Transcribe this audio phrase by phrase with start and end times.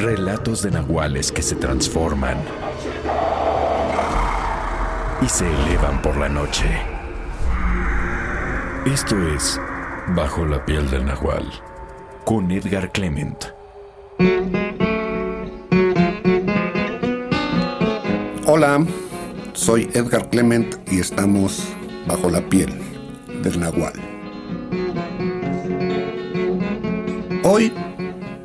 [0.00, 2.38] Relatos de nahuales que se transforman
[5.20, 6.64] y se elevan por la noche.
[8.86, 9.60] Esto es
[10.16, 11.44] Bajo la piel del nahual
[12.24, 13.44] con Edgar Clement.
[18.46, 18.82] Hola,
[19.52, 21.62] soy Edgar Clement y estamos
[22.06, 22.72] bajo la piel
[23.42, 23.92] del nahual.
[27.44, 27.70] Hoy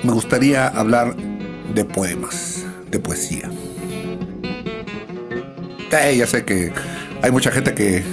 [0.04, 1.16] me gustaría hablar
[1.76, 3.52] de poemas, de poesía.
[5.92, 6.72] Eh, ya sé que
[7.22, 8.04] hay mucha gente que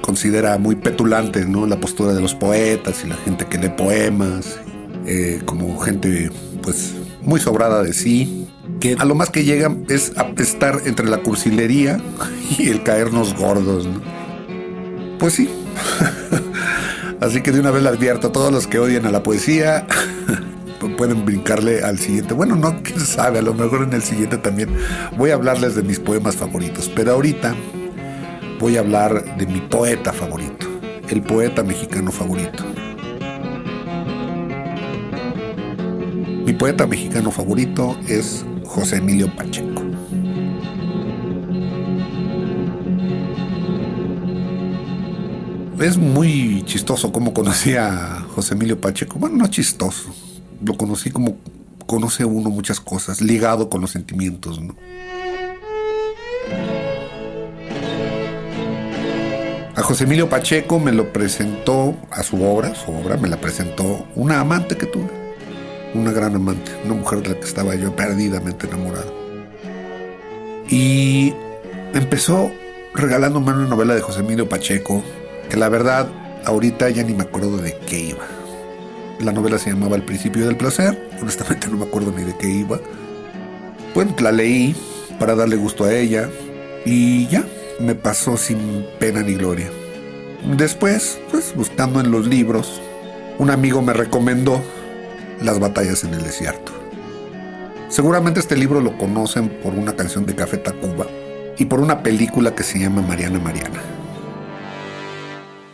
[0.00, 1.66] considera muy petulante ¿no?
[1.66, 4.58] la postura de los poetas y la gente que lee poemas,
[5.06, 6.30] eh, como gente
[6.62, 8.48] pues muy sobrada de sí,
[8.80, 12.00] que a lo más que llegan es apestar entre la cursilería
[12.58, 13.86] y el caernos gordos.
[15.18, 15.50] Pues sí.
[17.20, 19.86] Así que de una vez le advierto a todos los que odian a la poesía,
[20.88, 22.34] pueden brincarle al siguiente.
[22.34, 24.74] Bueno, no, quién sabe, a lo mejor en el siguiente también
[25.16, 27.54] voy a hablarles de mis poemas favoritos, pero ahorita
[28.58, 30.66] voy a hablar de mi poeta favorito,
[31.08, 32.64] el poeta mexicano favorito.
[36.44, 39.82] Mi poeta mexicano favorito es José Emilio Pacheco.
[45.80, 49.18] Es muy chistoso cómo conocí a José Emilio Pacheco.
[49.18, 50.12] Bueno, no chistoso.
[50.64, 51.36] Lo conocí como
[51.86, 54.76] conoce uno muchas cosas, ligado con los sentimientos, ¿no?
[59.74, 64.06] A José Emilio Pacheco me lo presentó a su obra, su obra me la presentó
[64.14, 65.08] una amante que tuve,
[65.94, 69.12] una gran amante, una mujer de la que estaba yo perdidamente enamorado.
[70.68, 71.32] Y
[71.94, 72.52] empezó
[72.94, 75.02] regalándome una novela de José Emilio Pacheco,
[75.48, 76.08] que la verdad
[76.44, 78.39] ahorita ya ni me acuerdo de qué iba.
[79.20, 82.48] La novela se llamaba El principio del placer, honestamente no me acuerdo ni de qué
[82.48, 82.80] iba.
[83.94, 84.74] Bueno, la leí
[85.18, 86.30] para darle gusto a ella
[86.86, 87.44] y ya,
[87.80, 89.70] me pasó sin pena ni gloria.
[90.56, 92.80] Después, pues buscando en los libros,
[93.38, 94.62] un amigo me recomendó
[95.42, 96.72] Las batallas en el desierto.
[97.90, 101.06] Seguramente este libro lo conocen por una canción de Café Tacuba
[101.58, 103.82] y por una película que se llama Mariana Mariana.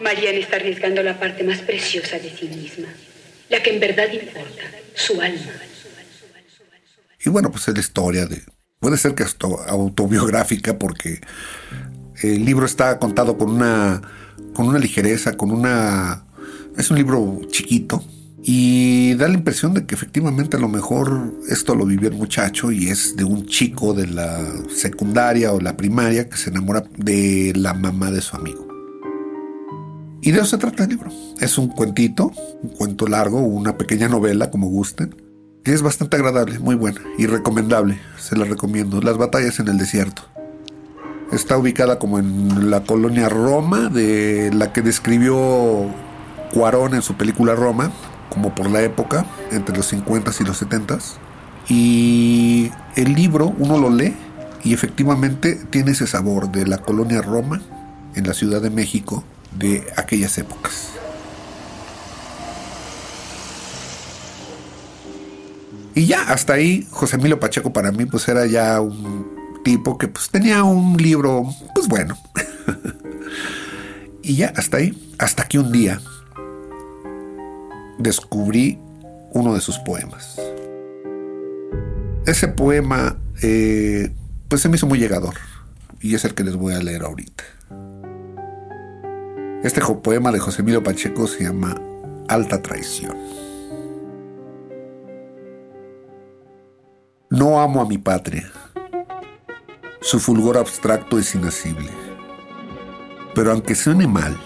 [0.01, 2.89] Mariana está arriesgando la parte más preciosa de sí misma,
[3.49, 4.63] la que en verdad importa,
[4.95, 5.53] su alma.
[7.25, 8.43] Y bueno, pues es la historia de...
[8.79, 9.25] Puede ser que
[9.69, 11.21] autobiográfica porque
[12.23, 14.01] el libro está contado con una,
[14.55, 16.25] con una ligereza, con una...
[16.77, 18.05] Es un libro chiquito
[18.49, 22.71] y da la impresión de que efectivamente a lo mejor esto lo vivió el muchacho
[22.71, 24.41] y es de un chico de la
[24.73, 28.66] secundaria o la primaria que se enamora de la mamá de su amigo.
[30.21, 31.11] Y de eso se trata el libro.
[31.41, 32.33] Es un cuentito,
[32.63, 35.15] un cuento largo, una pequeña novela, como gusten,
[35.63, 37.99] que es bastante agradable, muy buena y recomendable.
[38.19, 39.01] Se la recomiendo.
[39.01, 40.23] Las batallas en el desierto.
[41.33, 45.87] Está ubicada como en la colonia Roma, de la que describió
[46.53, 47.91] Cuarón en su película Roma,
[48.31, 50.99] como por la época, entre los 50 y los 70.
[51.69, 54.15] Y el libro uno lo lee
[54.63, 57.61] y efectivamente tiene ese sabor de la colonia Roma
[58.15, 59.25] en la Ciudad de México
[59.59, 60.91] de aquellas épocas.
[65.97, 70.09] Y ya, hasta ahí, José Emilio Pacheco para mí pues era ya un tipo que
[70.09, 72.19] pues tenía un libro, pues bueno.
[74.23, 75.15] y ya, hasta ahí.
[75.19, 76.03] Hasta que un día
[77.99, 78.79] descubrí
[79.33, 80.39] uno de sus poemas.
[82.27, 84.13] Ese poema, eh,
[84.49, 85.35] pues se me hizo muy llegador.
[86.03, 87.43] Y es el que les voy a leer ahorita.
[89.67, 91.75] Este poema de José Emilio Pacheco se llama
[92.29, 93.17] Alta Traición.
[97.31, 98.53] No amo a mi patria
[100.07, 101.89] su fulgor abstracto es inacible.
[103.35, 104.37] Pero aunque suene mal,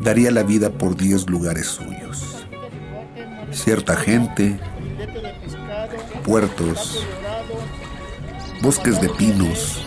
[0.00, 2.46] daría la vida por diez lugares suyos.
[3.50, 4.58] Cierta gente,
[6.24, 7.06] puertos,
[8.62, 9.82] bosques de pinos,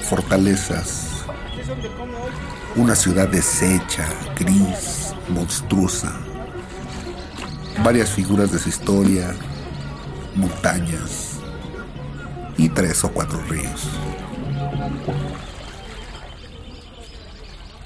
[0.00, 1.11] fortalezas,
[2.76, 6.12] una ciudad deshecha, gris, monstruosa,
[7.84, 9.34] varias figuras de su historia,
[10.34, 11.38] montañas
[12.56, 13.88] y tres o cuatro ríos.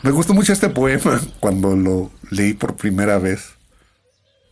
[0.03, 3.55] Me gustó mucho este poema cuando lo leí por primera vez,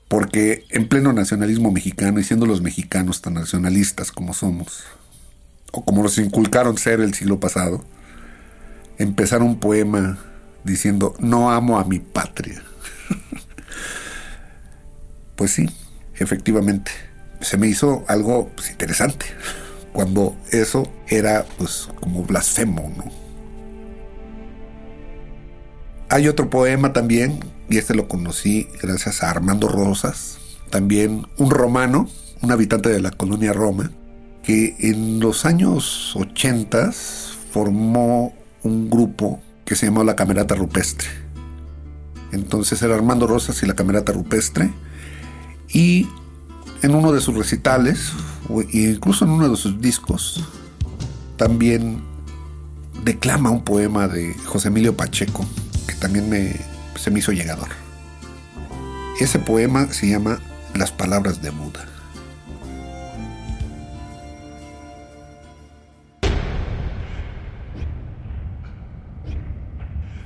[0.08, 4.84] porque en pleno nacionalismo mexicano y siendo los mexicanos tan nacionalistas como somos,
[5.72, 7.84] o como los inculcaron ser el siglo pasado,
[8.98, 10.18] empezar un poema
[10.64, 12.62] diciendo, no amo a mi patria.
[15.36, 15.68] pues sí,
[16.16, 16.90] efectivamente,
[17.40, 19.26] se me hizo algo pues, interesante,
[19.92, 23.04] cuando eso era pues como blasfemo, ¿no?
[26.08, 30.38] Hay otro poema también, y este lo conocí gracias a Armando Rosas,
[30.70, 32.08] también un romano,
[32.42, 33.90] un habitante de la colonia Roma,
[34.42, 36.92] que en los años 80
[37.52, 41.08] formó un grupo que se llamó la Camerata Rupestre.
[42.32, 44.70] Entonces era Armando Rosas y la Camerata Rupestre.
[45.68, 46.08] Y
[46.82, 48.12] en uno de sus recitales,
[48.72, 50.44] e incluso en uno de sus discos,
[51.36, 52.02] también
[53.04, 55.46] declama un poema de José Emilio Pacheco,
[55.86, 56.56] que también me,
[56.96, 57.68] se me hizo llegador.
[59.20, 60.40] Ese poema se llama
[60.74, 61.93] Las palabras de Buda.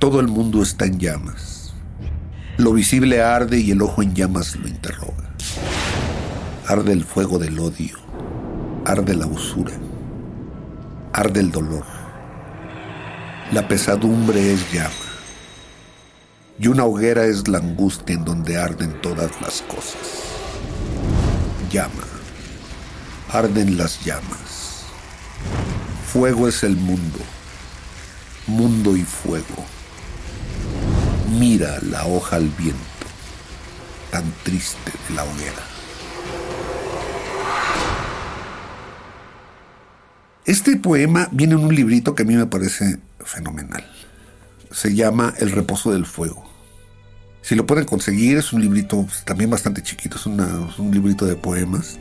[0.09, 1.71] Todo el mundo está en llamas.
[2.57, 5.35] Lo visible arde y el ojo en llamas lo interroga.
[6.65, 7.95] Arde el fuego del odio.
[8.87, 9.73] Arde la usura.
[11.13, 11.85] Arde el dolor.
[13.51, 14.89] La pesadumbre es llama.
[16.57, 20.23] Y una hoguera es la angustia en donde arden todas las cosas.
[21.71, 22.07] Llama.
[23.31, 24.85] Arden las llamas.
[26.11, 27.19] Fuego es el mundo.
[28.47, 29.78] Mundo y fuego
[31.39, 32.77] mira la hoja al viento,
[34.11, 35.63] tan triste de la hoguera.
[40.45, 43.89] Este poema viene en un librito que a mí me parece fenomenal.
[44.71, 46.43] Se llama El reposo del fuego.
[47.41, 51.35] Si lo pueden conseguir, es un librito también bastante chiquito, es, es un librito de
[51.35, 51.99] poemas.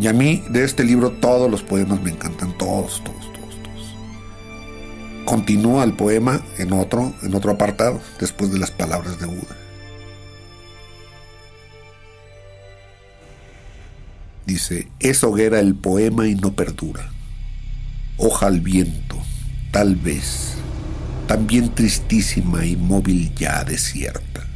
[0.00, 3.32] Y a mí de este libro todos los poemas me encantan, todos, todos,
[5.24, 9.56] Continúa el poema en otro, en otro apartado, después de las palabras de Buda.
[14.46, 17.08] Dice, es hoguera el poema y no perdura.
[18.18, 19.16] Hoja al viento,
[19.70, 20.54] tal vez,
[21.26, 24.46] también tristísima y móvil ya desierta,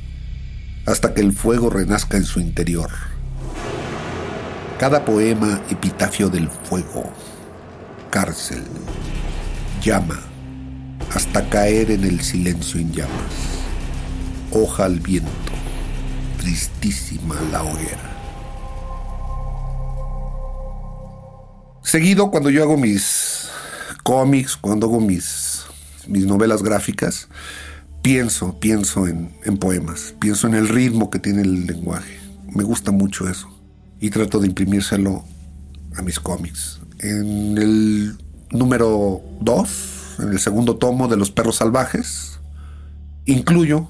[0.84, 2.90] hasta que el fuego renazca en su interior.
[4.78, 7.10] Cada poema epitafio del fuego,
[8.10, 8.62] cárcel,
[9.82, 10.20] llama,
[11.14, 13.34] hasta caer en el silencio en llamas.
[14.50, 15.30] Hoja al viento,
[16.38, 18.16] tristísima la hoguera.
[21.82, 23.48] Seguido, cuando yo hago mis
[24.02, 25.64] cómics, cuando hago mis,
[26.06, 27.28] mis novelas gráficas,
[28.02, 32.18] pienso, pienso en, en poemas, pienso en el ritmo que tiene el lenguaje.
[32.54, 33.48] Me gusta mucho eso.
[34.00, 35.24] Y trato de imprimírselo
[35.96, 36.80] a mis cómics.
[37.00, 38.18] En el
[38.50, 42.40] número 2 en el segundo tomo de Los Perros Salvajes,
[43.24, 43.88] incluyo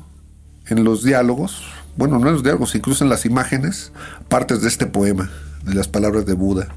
[0.67, 1.63] en los diálogos,
[1.97, 3.93] bueno, no en los diálogos, incluso en las imágenes,
[4.29, 5.31] partes de este poema,
[5.65, 6.69] de las palabras de Buda,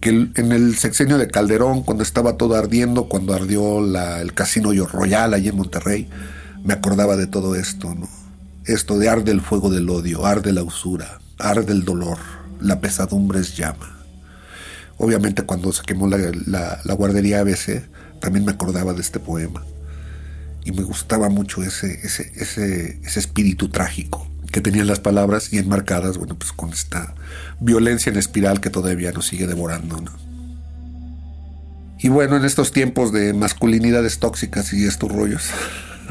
[0.00, 5.34] que en el sexenio de Calderón, cuando estaba todo ardiendo, cuando ardió el casino Royal
[5.34, 6.08] allí en Monterrey,
[6.64, 8.08] me acordaba de todo esto, ¿no?
[8.64, 12.18] Esto de arde el fuego del odio, arde la usura, arde el dolor,
[12.60, 14.04] la pesadumbre es llama.
[14.98, 17.88] Obviamente cuando se quemó la, la guardería ABC,
[18.20, 19.64] también me acordaba de este poema.
[20.64, 25.58] Y me gustaba mucho ese, ese, ese, ese espíritu trágico que tenían las palabras y
[25.58, 27.14] enmarcadas, bueno, pues con esta
[27.60, 30.10] violencia en espiral que todavía nos sigue devorando, ¿no?
[32.02, 35.50] Y bueno, en estos tiempos de masculinidades tóxicas y estos rollos,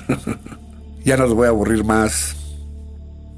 [1.06, 2.36] ya no los voy a aburrir más.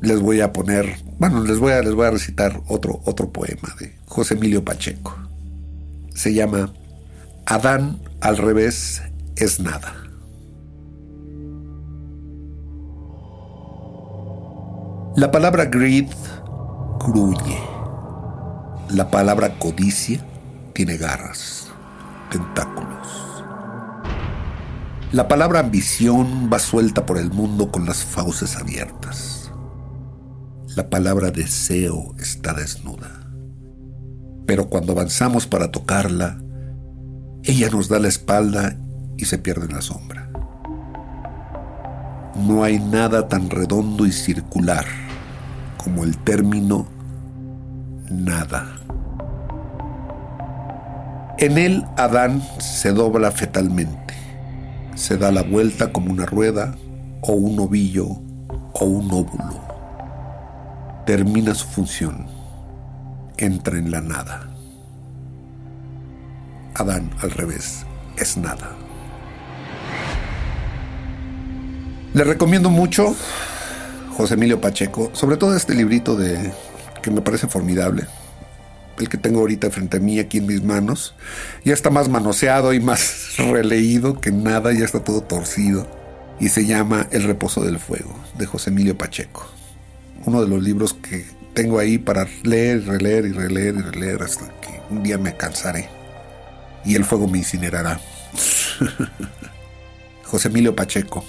[0.01, 3.73] Les voy a poner, bueno, les voy a, les voy a recitar otro, otro poema
[3.79, 5.15] de José Emilio Pacheco.
[6.13, 6.73] Se llama
[7.45, 9.01] Adán al revés
[9.35, 9.95] es nada.
[15.15, 16.07] La palabra greed
[16.99, 17.59] gruñe.
[18.89, 20.23] La palabra codicia
[20.73, 21.67] tiene garras,
[22.29, 23.43] tentáculos.
[25.11, 29.51] La palabra ambición va suelta por el mundo con las fauces abiertas.
[30.75, 33.27] La palabra deseo está desnuda.
[34.45, 36.41] Pero cuando avanzamos para tocarla,
[37.43, 38.75] ella nos da la espalda
[39.17, 40.29] y se pierde en la sombra.
[42.35, 44.85] No hay nada tan redondo y circular
[45.77, 46.87] como el término
[48.09, 48.67] nada.
[51.39, 54.13] En él Adán se dobla fetalmente,
[54.95, 56.75] se da la vuelta como una rueda
[57.21, 58.07] o un ovillo
[58.73, 59.59] o un óvulo.
[61.05, 62.27] Termina su función,
[63.37, 64.50] entra en la nada.
[66.81, 67.85] Adán al revés
[68.17, 68.75] es nada.
[72.13, 73.15] Le recomiendo mucho
[74.17, 76.51] José Emilio Pacheco, sobre todo este librito de
[77.01, 78.05] que me parece formidable,
[78.97, 81.15] el que tengo ahorita frente a mí aquí en mis manos.
[81.63, 85.87] Ya está más manoseado y más releído que nada, ya está todo torcido.
[86.39, 89.47] Y se llama El reposo del fuego, de José Emilio Pacheco.
[90.25, 94.47] Uno de los libros que tengo ahí para leer, releer y releer y releer hasta
[94.59, 96.00] que un día me cansaré
[96.85, 97.99] y el fuego me incinerará.
[100.23, 101.23] José Emilio Pacheco.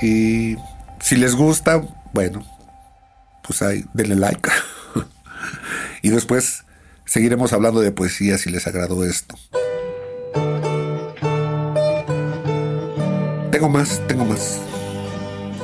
[0.00, 0.56] Y
[1.00, 2.44] si les gusta, bueno,
[3.42, 4.50] pues ahí, denle like.
[6.02, 6.64] y después
[7.04, 9.36] seguiremos hablando de poesía si les agradó esto.
[13.50, 14.58] Tengo más, tengo más.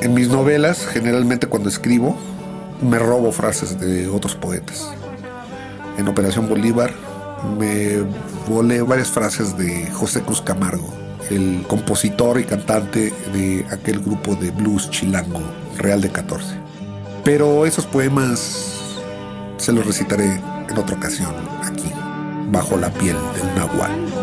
[0.00, 2.16] En mis novelas, generalmente cuando escribo,
[2.80, 4.88] me robo frases de otros poetas.
[5.98, 6.92] En Operación Bolívar
[7.58, 8.02] me
[8.48, 10.92] volé varias frases de José Cruz Camargo,
[11.30, 15.40] el compositor y cantante de aquel grupo de blues chilango,
[15.76, 16.54] Real de 14.
[17.24, 18.74] Pero esos poemas
[19.58, 21.92] se los recitaré en otra ocasión, aquí,
[22.50, 24.17] bajo la piel del nahual.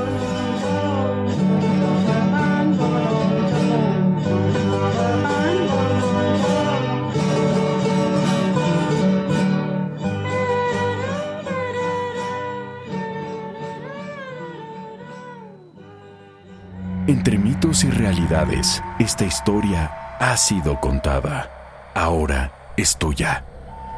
[18.97, 21.49] Esta historia ha sido contada.
[21.93, 23.43] Ahora es tuya.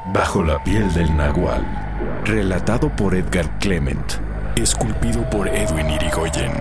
[0.07, 1.63] Bajo la piel del nahual.
[2.25, 4.13] Relatado por Edgar Clement.
[4.55, 6.51] Esculpido por Edwin Irigoyen.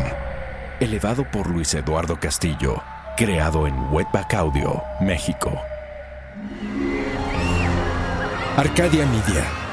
[0.80, 2.82] Elevado por Luis Eduardo Castillo.
[3.16, 5.58] Creado en Wetback Audio, México.
[8.56, 9.65] Arcadia Media.